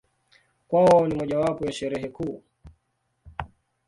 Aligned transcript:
Kwao 0.67 1.07
ni 1.07 1.15
mojawapo 1.15 1.65
ya 1.65 1.71
Sherehe 1.71 2.07
kuu. 2.09 2.43